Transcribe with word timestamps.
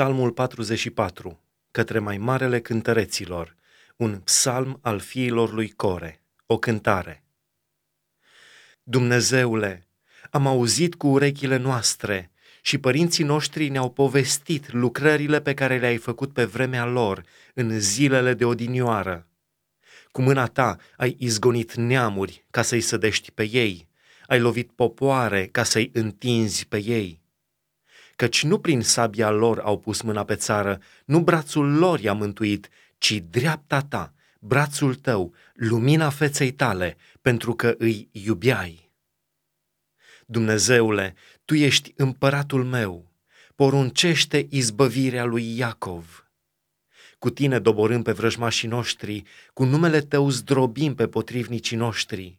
Psalmul 0.00 0.30
44, 0.30 1.40
către 1.70 1.98
mai 1.98 2.18
marele 2.18 2.60
cântăreților, 2.60 3.56
un 3.96 4.18
psalm 4.18 4.78
al 4.82 4.98
fiilor 4.98 5.52
lui 5.52 5.70
Core, 5.70 6.22
o 6.46 6.58
cântare. 6.58 7.24
Dumnezeule, 8.82 9.86
am 10.30 10.46
auzit 10.46 10.94
cu 10.94 11.06
urechile 11.06 11.56
noastre 11.56 12.30
și 12.62 12.78
părinții 12.78 13.24
noștri 13.24 13.68
ne-au 13.68 13.90
povestit 13.90 14.72
lucrările 14.72 15.40
pe 15.40 15.54
care 15.54 15.78
le-ai 15.78 15.96
făcut 15.96 16.32
pe 16.32 16.44
vremea 16.44 16.84
lor, 16.84 17.24
în 17.54 17.80
zilele 17.80 18.34
de 18.34 18.44
odinioară. 18.44 19.26
Cu 20.10 20.22
mâna 20.22 20.46
ta 20.46 20.76
ai 20.96 21.16
izgonit 21.18 21.74
neamuri 21.74 22.46
ca 22.50 22.62
să-i 22.62 22.80
sădești 22.80 23.30
pe 23.30 23.48
ei, 23.48 23.88
ai 24.26 24.40
lovit 24.40 24.70
popoare 24.70 25.46
ca 25.46 25.62
să-i 25.62 25.90
întinzi 25.92 26.66
pe 26.66 26.82
ei 26.82 27.19
căci 28.20 28.42
nu 28.42 28.58
prin 28.58 28.82
sabia 28.82 29.30
lor 29.30 29.58
au 29.58 29.78
pus 29.78 30.00
mâna 30.00 30.24
pe 30.24 30.34
țară, 30.34 30.80
nu 31.04 31.20
brațul 31.20 31.72
lor 31.72 32.00
i-a 32.00 32.12
mântuit, 32.12 32.68
ci 32.98 33.22
dreapta 33.30 33.80
ta, 33.80 34.14
brațul 34.40 34.94
tău, 34.94 35.34
lumina 35.54 36.10
feței 36.10 36.52
tale, 36.52 36.96
pentru 37.20 37.54
că 37.54 37.74
îi 37.78 38.08
iubiai. 38.12 38.90
Dumnezeule, 40.26 41.14
Tu 41.44 41.54
ești 41.54 41.92
împăratul 41.96 42.64
meu, 42.64 43.12
poruncește 43.54 44.46
izbăvirea 44.50 45.24
lui 45.24 45.56
Iacov. 45.56 46.26
Cu 47.18 47.30
Tine 47.30 47.58
doborâm 47.58 48.02
pe 48.02 48.12
vrăjmașii 48.12 48.68
noștri, 48.68 49.22
cu 49.52 49.64
numele 49.64 50.00
Tău 50.00 50.30
zdrobim 50.30 50.94
pe 50.94 51.08
potrivnicii 51.08 51.76
noștri. 51.76 52.38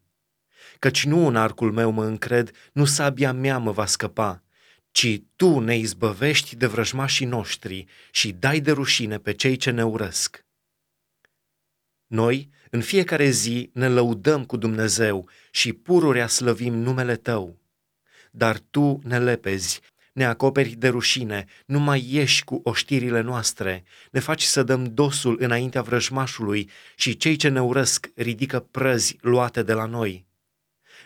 Căci 0.79 1.05
nu 1.05 1.27
în 1.27 1.35
arcul 1.35 1.71
meu 1.71 1.91
mă 1.91 2.05
încred, 2.05 2.51
nu 2.71 2.85
sabia 2.85 3.33
mea 3.33 3.57
mă 3.57 3.71
va 3.71 3.85
scăpa, 3.85 4.43
ci 4.91 5.21
Tu 5.35 5.59
ne 5.59 5.77
izbăvești 5.77 6.55
de 6.55 6.65
vrăjmașii 6.65 7.25
noștri 7.25 7.85
și 8.11 8.31
dai 8.31 8.59
de 8.59 8.71
rușine 8.71 9.17
pe 9.17 9.33
cei 9.33 9.55
ce 9.55 9.71
ne 9.71 9.85
urăsc. 9.85 10.45
Noi, 12.07 12.49
în 12.69 12.81
fiecare 12.81 13.29
zi, 13.29 13.69
ne 13.73 13.87
lăudăm 13.87 14.45
cu 14.45 14.57
Dumnezeu 14.57 15.29
și 15.51 15.73
pururea 15.73 16.27
slăvim 16.27 16.73
numele 16.73 17.15
Tău. 17.15 17.59
Dar 18.31 18.59
Tu 18.59 18.99
ne 19.03 19.19
lepezi, 19.19 19.81
ne 20.13 20.25
acoperi 20.25 20.69
de 20.69 20.87
rușine, 20.87 21.45
nu 21.65 21.79
mai 21.79 22.05
ieși 22.09 22.43
cu 22.43 22.61
oștirile 22.63 23.21
noastre, 23.21 23.83
ne 24.11 24.19
faci 24.19 24.43
să 24.43 24.63
dăm 24.63 24.93
dosul 24.93 25.37
înaintea 25.39 25.81
vrăjmașului 25.81 26.69
și 26.95 27.17
cei 27.17 27.35
ce 27.35 27.47
ne 27.47 27.61
urăsc 27.61 28.11
ridică 28.15 28.59
prăzi 28.59 29.17
luate 29.21 29.63
de 29.63 29.73
la 29.73 29.85
noi 29.85 30.29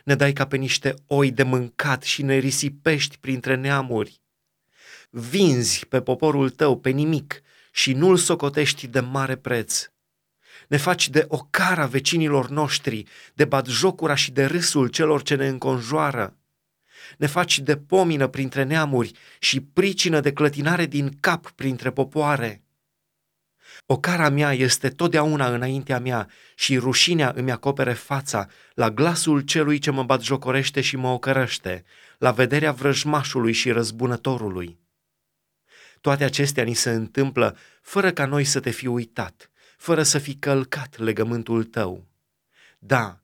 ne 0.06 0.16
dai 0.16 0.34
ca 0.34 0.45
pe 0.48 0.58
niște 0.58 0.94
oi 1.08 1.31
de 1.31 1.44
mâncat 1.44 2.03
și 2.03 2.22
ne 2.22 2.38
risipești 2.38 3.17
printre 3.17 3.56
neamuri. 3.56 4.22
Vinzi 5.09 5.86
pe 5.86 6.02
poporul 6.02 6.50
tău 6.50 6.80
pe 6.80 6.89
nimic 6.89 7.42
și 7.72 7.94
nu-l 7.94 8.17
socotești 8.17 8.88
de 8.88 9.00
mare 9.00 9.36
preț. 9.36 9.89
Ne 10.67 10.78
faci 10.78 11.09
de 11.09 11.26
ocara 11.28 11.86
vecinilor 11.86 12.50
noștri, 12.50 13.03
de 13.33 13.48
jocura 13.66 14.16
și 14.16 14.31
de 14.31 14.45
râsul 14.45 14.88
celor 14.88 15.22
ce 15.22 15.36
ne 15.36 15.48
înconjoară. 15.48 16.38
Ne 17.17 17.28
faci 17.28 17.59
de 17.59 17.78
pomină 17.78 18.28
printre 18.28 18.64
neamuri 18.64 19.11
și 19.39 19.61
pricină 19.61 20.20
de 20.20 20.33
clătinare 20.33 20.86
din 20.86 21.17
cap 21.20 21.52
printre 21.52 21.92
popoare. 21.92 22.64
O 23.85 23.99
cara 23.99 24.30
mea 24.30 24.53
este 24.53 24.89
totdeauna 24.89 25.47
înaintea 25.47 25.99
mea 25.99 26.30
și 26.55 26.77
rușinea 26.77 27.31
îmi 27.35 27.52
acopere 27.52 27.94
fața 27.94 28.47
la 28.73 28.91
glasul 28.91 29.41
celui 29.41 29.80
ce 29.80 29.91
mă 29.91 30.03
bat 30.03 30.21
jocorește 30.21 30.81
și 30.81 30.95
mă 30.95 31.08
ocărăște, 31.08 31.83
la 32.17 32.31
vederea 32.31 32.71
vrăjmașului 32.71 33.52
și 33.52 33.71
răzbunătorului. 33.71 34.80
Toate 36.02 36.23
acestea 36.23 36.63
ni 36.63 36.73
se 36.73 36.89
întâmplă 36.89 37.58
fără 37.81 38.11
ca 38.11 38.25
noi 38.25 38.43
să 38.43 38.59
te 38.59 38.69
fi 38.69 38.88
uitat, 38.88 39.52
fără 39.77 40.03
să 40.03 40.17
fi 40.17 40.36
călcat 40.36 40.97
legământul 40.97 41.63
tău. 41.63 42.08
Da, 42.80 43.19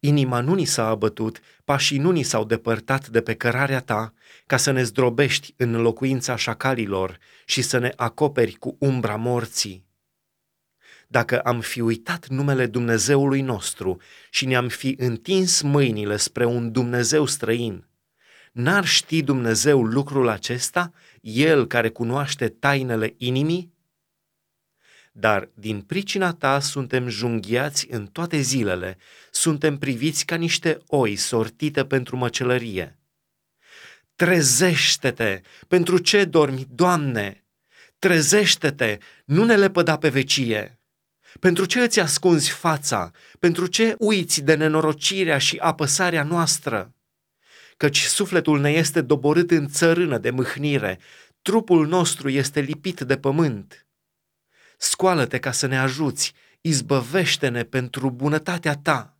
Inima 0.00 0.40
nu 0.40 0.54
ni 0.54 0.64
s-a 0.64 0.86
abătut, 0.86 1.40
pașii 1.64 1.98
nu 1.98 2.10
ni 2.10 2.22
s-au 2.22 2.44
depărtat 2.44 3.08
de 3.08 3.20
pe 3.20 3.34
cărarea 3.34 3.80
ta, 3.80 4.12
ca 4.46 4.56
să 4.56 4.70
ne 4.70 4.82
zdrobești 4.82 5.54
în 5.56 5.80
locuința 5.80 6.36
șacalilor 6.36 7.18
și 7.44 7.62
să 7.62 7.78
ne 7.78 7.92
acoperi 7.96 8.52
cu 8.52 8.76
umbra 8.78 9.16
morții. 9.16 9.84
Dacă 11.08 11.40
am 11.40 11.60
fi 11.60 11.80
uitat 11.80 12.28
numele 12.28 12.66
Dumnezeului 12.66 13.40
nostru 13.40 14.00
și 14.30 14.46
ne-am 14.46 14.68
fi 14.68 14.94
întins 14.98 15.60
mâinile 15.60 16.16
spre 16.16 16.44
un 16.44 16.72
Dumnezeu 16.72 17.26
străin, 17.26 17.88
n-ar 18.52 18.84
ști 18.84 19.22
Dumnezeu 19.22 19.82
lucrul 19.82 20.28
acesta, 20.28 20.92
El 21.20 21.66
care 21.66 21.88
cunoaște 21.88 22.48
tainele 22.48 23.14
inimii? 23.16 23.72
Dar 25.12 25.48
din 25.54 25.80
pricina 25.80 26.32
ta 26.32 26.60
suntem 26.60 27.08
junghiați 27.08 27.86
în 27.90 28.06
toate 28.06 28.40
zilele, 28.40 28.98
suntem 29.30 29.78
priviți 29.78 30.24
ca 30.24 30.34
niște 30.36 30.78
oi 30.86 31.16
sortite 31.16 31.84
pentru 31.84 32.16
măcelărie. 32.16 32.98
Trezește-te! 34.16 35.40
Pentru 35.68 35.98
ce 35.98 36.24
dormi, 36.24 36.66
Doamne? 36.70 37.44
Trezește-te! 37.98 38.98
Nu 39.24 39.44
ne 39.44 39.56
lepăda 39.56 39.98
pe 39.98 40.08
vecie! 40.08 40.80
Pentru 41.40 41.64
ce 41.64 41.80
îți 41.80 42.00
ascunzi 42.00 42.50
fața? 42.50 43.10
Pentru 43.38 43.66
ce 43.66 43.94
uiți 43.98 44.42
de 44.42 44.54
nenorocirea 44.54 45.38
și 45.38 45.56
apăsarea 45.56 46.22
noastră? 46.22 46.94
Căci 47.76 48.00
sufletul 48.00 48.60
ne 48.60 48.70
este 48.70 49.00
doborât 49.00 49.50
în 49.50 49.68
țărână 49.68 50.18
de 50.18 50.30
mâhnire, 50.30 50.98
trupul 51.42 51.86
nostru 51.86 52.28
este 52.28 52.60
lipit 52.60 53.00
de 53.00 53.16
pământ 53.16 53.86
scoală-te 54.82 55.38
ca 55.38 55.52
să 55.52 55.66
ne 55.66 55.78
ajuți, 55.78 56.32
izbăvește-ne 56.60 57.62
pentru 57.62 58.10
bunătatea 58.10 58.74
ta. 58.74 59.16